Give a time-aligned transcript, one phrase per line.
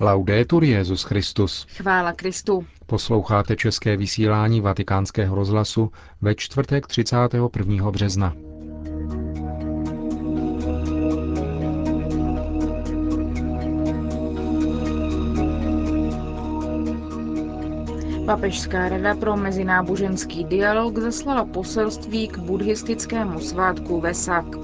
[0.00, 1.66] Laudetur Jezus Christus.
[1.76, 2.66] Chvála Kristu.
[2.86, 7.90] Posloucháte české vysílání Vatikánského rozhlasu ve čtvrtek 31.
[7.90, 8.34] března.
[18.26, 24.56] Papežská rada pro mezináboženský dialog zaslala poselství k buddhistickému svátku Vesak.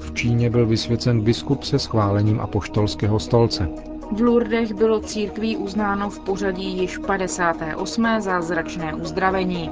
[0.00, 3.91] V Číně byl vysvěcen biskup se schválením apoštolského stolce.
[4.16, 8.06] V Lourdech bylo církví uznáno v pořadí již 58.
[8.18, 9.70] zázračné uzdravení.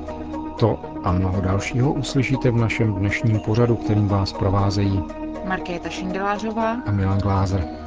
[0.61, 5.03] To a mnoho dalšího uslyšíte v našem dnešním pořadu, kterým vás provázejí
[5.45, 7.80] Markéta Šindelářová a Milan Glázer.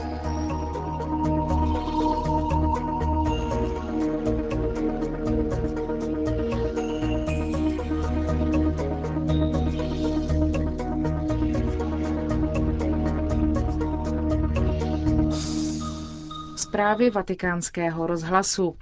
[16.73, 18.75] Zprávy vatikánského rozhlasu.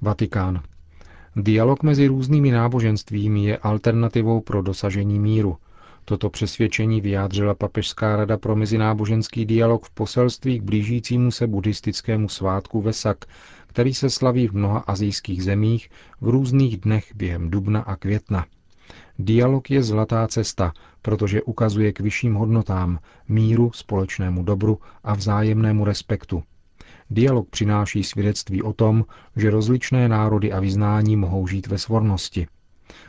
[0.00, 0.62] Vatikán.
[1.36, 5.56] Dialog mezi různými náboženstvími je alternativou pro dosažení míru.
[6.04, 12.80] Toto přesvědčení vyjádřila Papežská rada pro mezináboženský dialog v poselství k blížícímu se buddhistickému svátku
[12.82, 13.24] Vesak,
[13.66, 18.46] který se slaví v mnoha azijských zemích v různých dnech během dubna a května.
[19.18, 22.98] Dialog je zlatá cesta, protože ukazuje k vyšším hodnotám,
[23.28, 26.42] míru, společnému dobru a vzájemnému respektu.
[27.12, 29.04] Dialog přináší svědectví o tom,
[29.36, 32.46] že rozličné národy a vyznání mohou žít ve svornosti.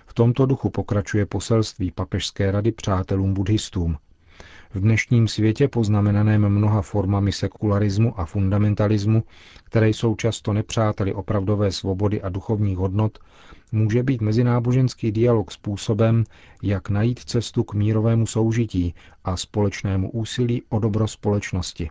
[0.06, 3.98] V tomto duchu pokračuje poselství Papežské rady přátelům buddhistům.
[4.74, 9.24] V dnešním světě poznamenaném mnoha formami sekularismu a fundamentalismu,
[9.64, 13.20] které jsou často nepřáteli opravdové svobody a duchovních hodnot,
[13.72, 16.24] může být mezináboženský dialog způsobem,
[16.64, 21.90] jak najít cestu k mírovému soužití a společnému úsilí o dobro společnosti.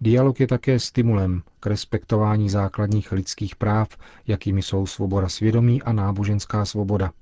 [0.00, 3.88] Dialog je také stimulem k respektování základních lidských práv,
[4.26, 7.12] jakými jsou svoboda svědomí a náboženská svoboda.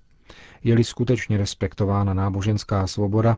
[0.65, 3.37] Je-li skutečně respektována náboženská svoboda,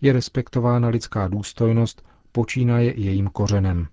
[0.00, 3.86] je respektována lidská důstojnost, počínaje jejím kořenem.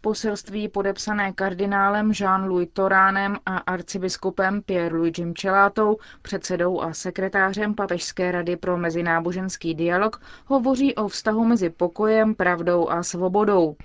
[0.00, 8.78] Poselství podepsané kardinálem Jean-Louis Toránem a arcibiskupem Pierre-Luigi Celátou, předsedou a sekretářem Papežské rady pro
[8.78, 13.76] mezináboženský dialog, hovoří o vztahu mezi pokojem, pravdou a svobodou.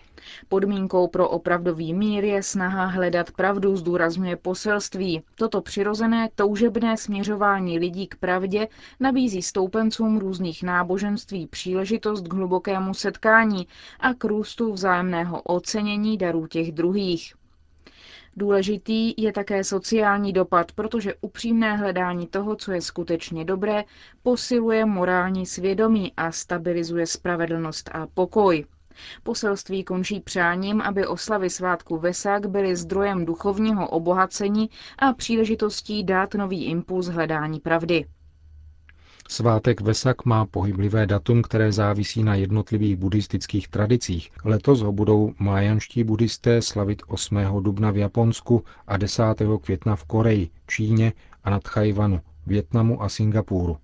[0.50, 5.22] Podmínkou pro opravdový mír je snaha hledat pravdu, zdůrazňuje poselství.
[5.36, 8.68] Toto přirozené toužebné směřování lidí k pravdě
[9.00, 13.68] nabízí stoupencům různých náboženství příležitost k hlubokému setkání
[14.00, 17.34] a k růstu vzájemného ocenění darů těch druhých.
[18.38, 23.84] Důležitý je také sociální dopad, protože upřímné hledání toho, co je skutečně dobré,
[24.24, 28.66] posiluje morální svědomí a stabilizuje spravedlnost a pokoj.
[29.24, 34.70] Poselství končí přáním, aby oslavy svátku Vesak byly zdrojem duchovního obohacení
[35.00, 38.06] a příležitostí dát nový impuls hledání pravdy.
[39.32, 44.32] Svátek Vesak má pohyblivé datum, které závisí na jednotlivých buddhistických tradicích.
[44.46, 47.38] Letos ho budou májanští buddhisté slavit 8.
[47.60, 49.24] dubna v Japonsku a 10.
[49.62, 51.14] května v Koreji, Číně
[51.44, 53.78] a nad Chajvanu, Větnamu a Singapuru.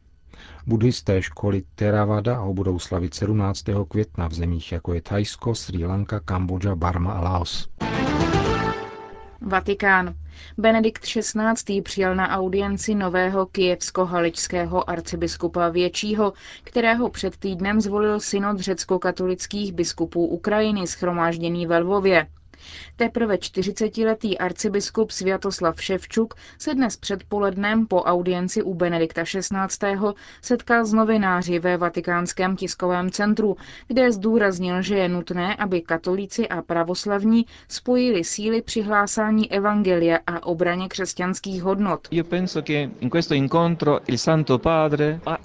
[0.68, 3.64] Buddhisté školy Theravada ho budou slavit 17.
[3.88, 7.70] května v zemích jako je Thajsko, Sri Lanka, Kambodža, Barma a Laos.
[9.42, 10.16] Vatikán.
[10.58, 11.82] Benedikt XVI.
[11.82, 16.34] přijal na audienci nového kijevsko-haličského arcibiskupa Většího,
[16.64, 22.28] kterého před týdnem zvolil synod řecko-katolických biskupů Ukrajiny schromážděný ve Lvově.
[22.96, 29.98] Teprve 40-letý arcibiskup Sviatoslav Ševčuk se dnes předpolednem po audienci u Benedikta XVI.
[30.42, 33.56] setkal s novináři ve vatikánském tiskovém centru,
[33.88, 40.46] kde zdůraznil, že je nutné, aby katolíci a pravoslavní spojili síly při hlásání evangelia a
[40.46, 42.08] obraně křesťanských hodnot.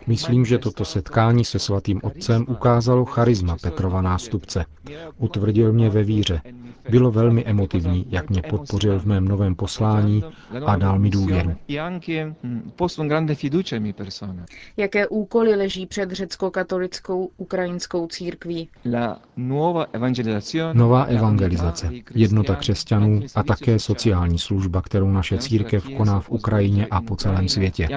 [0.06, 4.65] Myslím, že toto setkání se svatým otcem ukázalo charisma Petrova nástupce.
[5.19, 6.41] Utvrdil mě ve víře.
[6.92, 10.25] Bylo velmi emotivní, jak mě podpořil v mém novém poslání
[10.67, 11.55] a dal mi důvěru.
[14.76, 18.69] Jaké úkoly leží před řecko-katolickou ukrajinskou církví?
[20.72, 27.00] Nová evangelizace, jednota křesťanů a také sociální služba, kterou naše církev koná v Ukrajině a
[27.00, 27.88] po celém světě.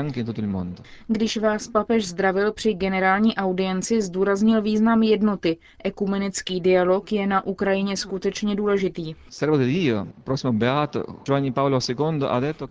[1.07, 5.57] Když vás papež zdravil při generální audienci, zdůraznil význam jednoty.
[5.83, 9.15] Ekumenický dialog je na Ukrajině skutečně důležitý důležitý.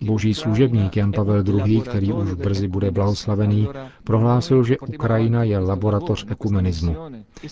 [0.02, 3.68] Boží služebník Jan Pavel II., který už brzy bude blahoslavený,
[4.04, 6.96] prohlásil, že Ukrajina je laboratoř ekumenismu.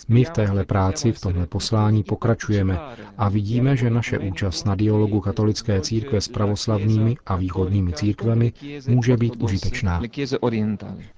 [0.08, 2.78] My v téhle práci, v tomhle poslání pokračujeme
[3.18, 8.52] a vidíme, že naše účast na dialogu katolické církve s pravoslavnými a východními církvemi
[8.88, 10.02] může být užitečná.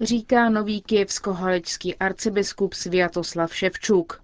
[0.01, 4.21] Říká nový kijevsko-haličský arcibiskup Sviatoslav Ševčuk.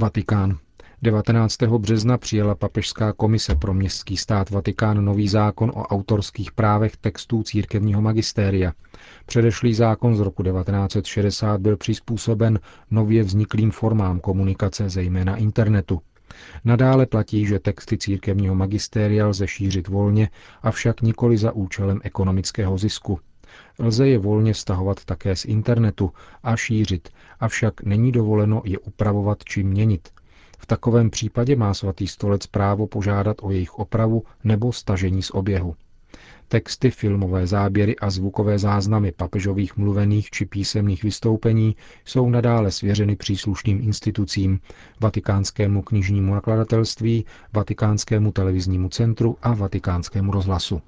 [0.00, 0.58] Vatikán.
[1.02, 1.62] 19.
[1.62, 8.02] března přijela papežská komise pro městský stát Vatikán nový zákon o autorských právech textů církevního
[8.02, 8.72] magistéria.
[9.26, 12.58] Předešlý zákon z roku 1960 byl přizpůsoben
[12.90, 16.00] nově vzniklým formám komunikace, zejména internetu.
[16.64, 20.30] Nadále platí, že texty církevního magistéria lze šířit volně,
[20.62, 23.20] avšak nikoli za účelem ekonomického zisku.
[23.78, 26.12] Lze je volně stahovat také z internetu
[26.42, 27.08] a šířit,
[27.40, 30.08] avšak není dovoleno je upravovat či měnit.
[30.58, 35.74] V takovém případě má svatý stolec právo požádat o jejich opravu nebo stažení z oběhu.
[36.48, 43.80] Texty, filmové záběry a zvukové záznamy papežových mluvených či písemných vystoupení jsou nadále svěřeny příslušným
[43.82, 44.60] institucím,
[45.00, 50.82] Vatikánskému knižnímu nakladatelství, Vatikánskému televiznímu centru a Vatikánskému rozhlasu.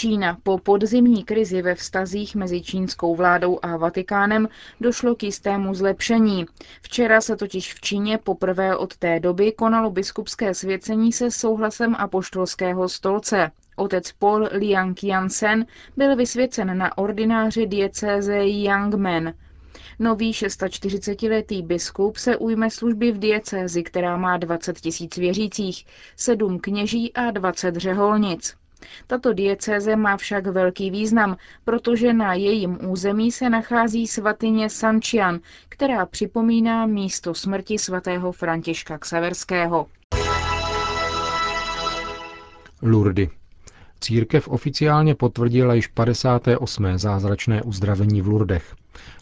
[0.00, 0.36] Čína.
[0.42, 4.48] Po podzimní krizi ve vztazích mezi čínskou vládou a Vatikánem
[4.80, 6.46] došlo k jistému zlepšení.
[6.82, 12.88] Včera se totiž v Číně poprvé od té doby konalo biskupské svěcení se souhlasem apoštolského
[12.88, 13.50] stolce.
[13.76, 15.66] Otec Paul Liang Qiansen
[15.96, 19.34] byl vysvěcen na ordináři diecéze Yangmen.
[19.98, 25.86] Nový 640-letý biskup se ujme služby v diecézi, která má 20 tisíc věřících,
[26.16, 28.60] sedm kněží a 20 řeholnic.
[29.06, 36.06] Tato diecéze má však velký význam, protože na jejím území se nachází svatyně Sančian, která
[36.06, 39.86] připomíná místo smrti svatého Františka Ksaverského.
[42.82, 43.39] Lurdy.
[44.00, 46.86] Církev oficiálně potvrdila již 58.
[46.98, 48.74] zázračné uzdravení v Lurdech.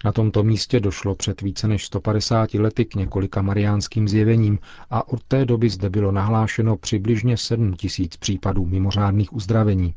[0.05, 4.59] Na tomto místě došlo před více než 150 lety k několika mariánským zjevením
[4.91, 9.95] a od té doby zde bylo nahlášeno přibližně 7 tisíc případů mimořádných uzdravení.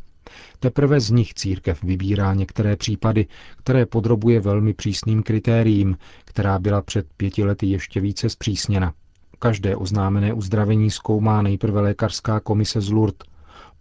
[0.59, 3.25] Teprve z nich církev vybírá některé případy,
[3.57, 8.93] které podrobuje velmi přísným kritériím, která byla před pěti lety ještě více zpřísněna.
[9.39, 13.30] Každé oznámené uzdravení zkoumá nejprve lékařská komise z Lourdes,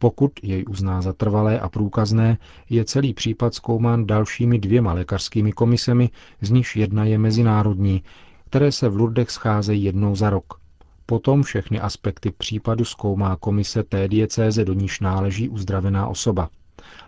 [0.00, 2.38] pokud jej uzná za trvalé a průkazné,
[2.70, 6.10] je celý případ zkoumán dalšími dvěma lékařskými komisemi,
[6.40, 8.02] z nichž jedna je mezinárodní,
[8.46, 10.60] které se v Lurdech scházejí jednou za rok.
[11.06, 16.48] Potom všechny aspekty případu zkoumá komise té diecéze, do níž náleží uzdravená osoba.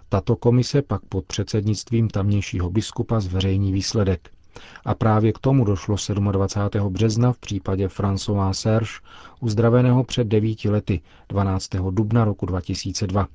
[0.08, 4.30] Tato komise pak pod předsednictvím tamnějšího biskupa zveřejní výsledek.
[4.84, 5.96] A právě k tomu došlo
[6.32, 6.93] 27.
[6.93, 8.90] března v případě François Serge,
[9.40, 11.69] uzdraveného před devíti lety 12.
[11.90, 13.28] dubna roku 2002.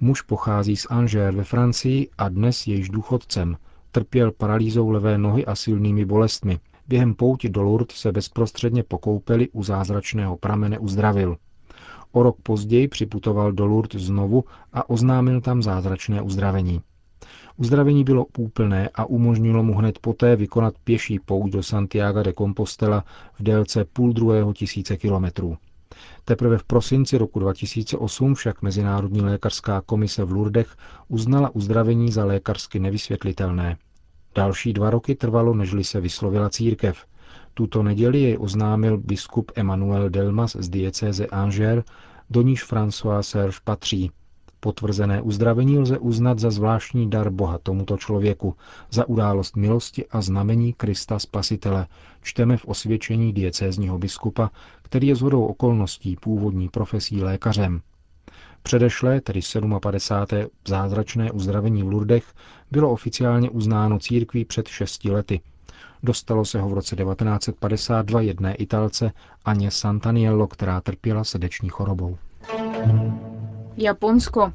[0.00, 3.56] Muž pochází z Angers ve Francii a dnes je již důchodcem.
[3.92, 6.58] Trpěl paralýzou levé nohy a silnými bolestmi.
[6.88, 11.36] Během pouti do Lourdes se bezprostředně po koupeli u zázračného pramene uzdravil.
[12.12, 16.80] O rok později připutoval do Lourdes znovu a oznámil tam zázračné uzdravení.
[17.56, 23.04] Uzdravení bylo úplné a umožnilo mu hned poté vykonat pěší pouť do Santiago de Compostela
[23.38, 25.56] v délce půl druhého tisíce kilometrů.
[26.24, 30.76] Teprve v prosinci roku 2008 však Mezinárodní lékařská komise v Lurdech
[31.08, 33.76] uznala uzdravení za lékařsky nevysvětlitelné.
[34.34, 37.06] Další dva roky trvalo, nežli se vyslovila církev.
[37.54, 41.84] Tuto neděli jej oznámil biskup Emmanuel Delmas z diecéze Angers,
[42.30, 44.10] do níž François Serge patří.
[44.64, 48.56] Potvrzené uzdravení lze uznat za zvláštní dar Boha tomuto člověku,
[48.90, 51.86] za událost milosti a znamení Krista Spasitele,
[52.22, 54.50] čteme v osvědčení diecézního biskupa,
[54.82, 57.80] který je zhodou okolností původní profesí lékařem.
[58.62, 59.40] Předešlé, tedy
[59.80, 60.48] 57.
[60.68, 62.24] zázračné uzdravení v Lurdech,
[62.70, 65.40] bylo oficiálně uznáno církví před šesti lety.
[66.02, 69.12] Dostalo se ho v roce 1952 jedné Italce
[69.44, 72.18] Aně Santaniello, která trpěla srdeční chorobou.
[73.76, 74.52] Japonsko.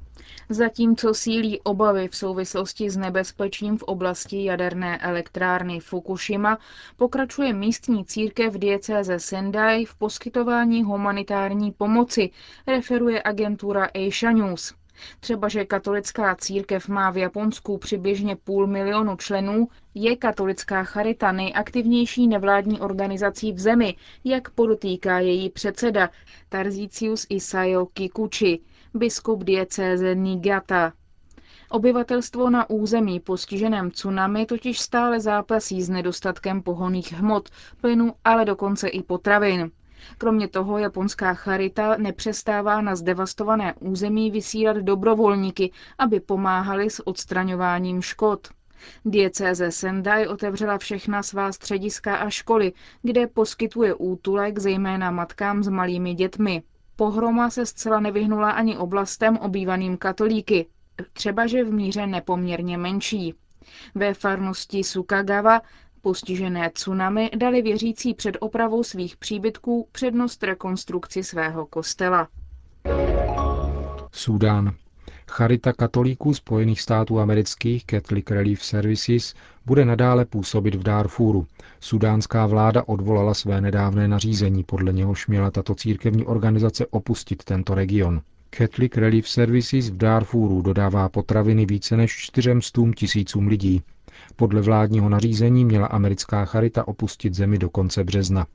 [0.50, 6.58] Zatímco sílí obavy v souvislosti s nebezpečím v oblasti jaderné elektrárny Fukushima,
[6.98, 12.30] pokračuje místní církev diecéze Sendai v poskytování humanitární pomoci,
[12.68, 14.74] referuje agentura Asia News.
[15.20, 22.28] Třeba, že katolická církev má v Japonsku přibližně půl milionu členů, je katolická charita nejaktivnější
[22.28, 26.10] nevládní organizací v zemi, jak podotýká její předseda
[26.50, 28.60] Tarzicius Isayo Kikuchi
[28.94, 30.94] biskup diecéze Niigata.
[31.70, 37.50] Obyvatelstvo na území postiženém tsunami totiž stále zápasí s nedostatkem pohoných hmot,
[37.82, 39.72] plynu, ale dokonce i potravin.
[40.18, 48.48] Kromě toho japonská charita nepřestává na zdevastované území vysílat dobrovolníky, aby pomáhali s odstraňováním škod.
[49.06, 56.14] Diecéze Sendai otevřela všechna svá střediska a školy, kde poskytuje útulek zejména matkám s malými
[56.14, 56.64] dětmi.
[56.98, 60.68] Pohroma se zcela nevyhnula ani oblastem obývaným katolíky,
[61.14, 63.34] třebaže v míře nepoměrně menší.
[63.96, 65.62] Ve farnosti Sukagawa
[66.02, 72.28] postižené tsunami dali věřící před opravou svých příbytků přednost rekonstrukci svého kostela.
[74.12, 74.76] Súdán.
[75.32, 79.34] Charita katolíků Spojených států amerických Catholic Relief Services
[79.66, 81.48] bude nadále působit v Darfuru.
[81.80, 88.22] Sudánská vláda odvolala své nedávné nařízení, podle něhož měla tato církevní organizace opustit tento region.
[88.50, 93.82] Catholic Relief Services v Darfuru dodává potraviny více než 400 tisícům lidí.
[94.40, 98.46] Podle vládního nařízení měla americká charita opustit zemi do konce března.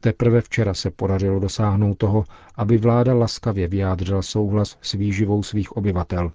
[0.00, 2.24] Teprve včera se podařilo dosáhnout toho,
[2.54, 6.32] aby vláda laskavě vyjádřila souhlas s výživou svých obyvatel.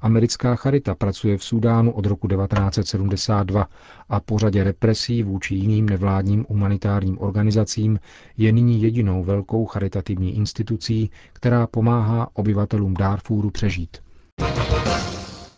[0.00, 3.66] Americká charita pracuje v Súdánu od roku 1972
[4.08, 7.98] a po řadě represí vůči jiným nevládním humanitárním organizacím
[8.36, 13.96] je nyní jedinou velkou charitativní institucí, která pomáhá obyvatelům Darfuru přežít.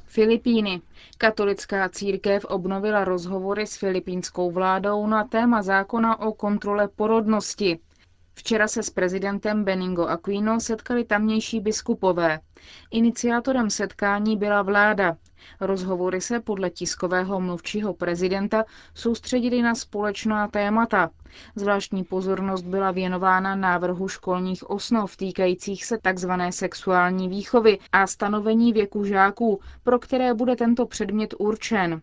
[0.05, 0.81] Filipíny.
[1.19, 7.79] Katolická církev obnovila rozhovory s filipínskou vládou na téma zákona o kontrole porodnosti.
[8.39, 12.41] Včera se s prezidentem Beningo Aquino setkali tamnější biskupové.
[12.91, 15.17] Iniciátorem setkání byla vláda.
[15.61, 18.65] Rozhovory se podle tiskového mluvčího prezidenta
[18.95, 21.11] soustředili na společná témata.
[21.57, 26.31] Zvláštní pozornost byla věnována návrhu školních osnov týkajících se tzv.
[26.51, 32.03] sexuální výchovy a stanovení věku žáků, pro které bude tento předmět určen.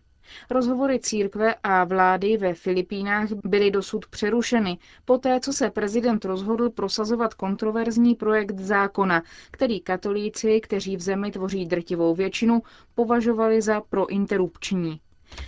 [0.50, 7.34] Rozhovory církve a vlády ve Filipínách byly dosud přerušeny, poté co se prezident rozhodl prosazovat
[7.34, 12.62] kontroverzní projekt zákona, který katolíci, kteří v zemi tvoří drtivou většinu,
[12.94, 15.00] považovali za prointerrupční.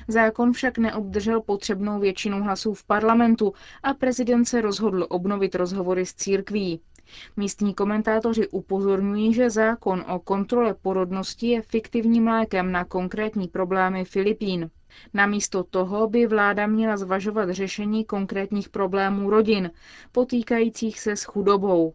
[0.09, 6.15] Zákon však neobdržel potřebnou většinu hlasů v parlamentu a prezident se rozhodl obnovit rozhovory s
[6.15, 6.81] církví.
[7.37, 14.71] Místní komentátoři upozorňují, že zákon o kontrole porodnosti je fiktivním lékem na konkrétní problémy Filipín.
[15.15, 19.71] Namísto toho by vláda měla zvažovat řešení konkrétních problémů rodin,
[20.13, 21.95] potýkajících se s chudobou.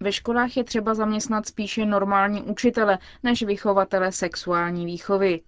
[0.00, 5.40] Ve školách je třeba zaměstnat spíše normální učitele než vychovatele sexuální výchovy.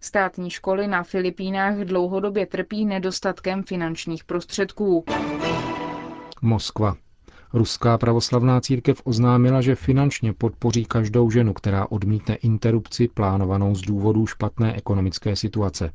[0.00, 5.04] Státní školy na Filipínách dlouhodobě trpí nedostatkem finančních prostředků.
[6.42, 6.96] Moskva.
[7.52, 14.26] Ruská pravoslavná církev oznámila, že finančně podpoří každou ženu, která odmítne interrupci plánovanou z důvodu
[14.26, 15.92] špatné ekonomické situace.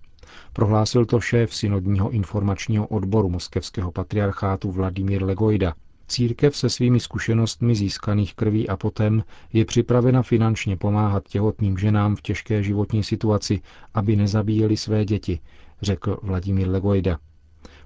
[0.53, 5.74] Prohlásil to šéf synodního informačního odboru moskevského patriarchátu Vladimír Legojda.
[6.07, 12.22] Církev se svými zkušenostmi získaných krví a potem je připravena finančně pomáhat těhotným ženám v
[12.22, 13.62] těžké životní situaci,
[13.93, 15.39] aby nezabíjeli své děti,
[15.81, 17.19] řekl Vladimír Legojda.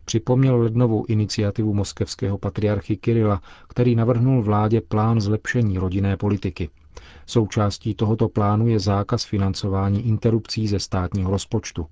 [0.08, 6.70] Připomněl lednovou iniciativu moskevského patriarchy Kirila, který navrhnul vládě plán zlepšení rodinné politiky.
[7.26, 11.86] Součástí tohoto plánu je zákaz financování interrupcí ze státního rozpočtu.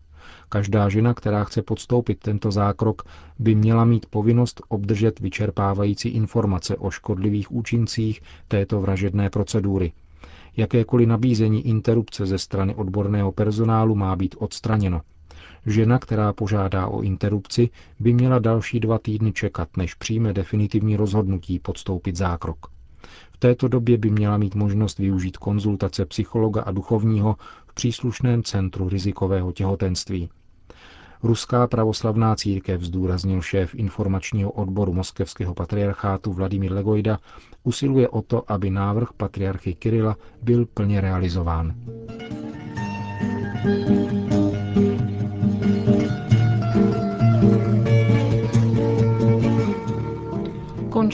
[0.49, 3.01] Každá žena, která chce podstoupit tento zákrok,
[3.39, 9.91] by měla mít povinnost obdržet vyčerpávající informace o škodlivých účincích této vražedné procedury.
[10.57, 15.01] Jakékoliv nabízení interrupce ze strany odborného personálu má být odstraněno.
[15.65, 17.69] Žena, která požádá o interrupci,
[17.99, 22.67] by měla další dva týdny čekat, než přijme definitivní rozhodnutí podstoupit zákrok.
[23.31, 27.35] V této době by měla mít možnost využít konzultace psychologa a duchovního
[27.67, 30.29] v příslušném centru rizikového těhotenství.
[31.23, 37.19] Ruská pravoslavná církev, zdůraznil šéf informačního odboru moskevského patriarchátu Vladimír Legojda,
[37.63, 41.75] usiluje o to, aby návrh patriarchy Kirila byl plně realizován.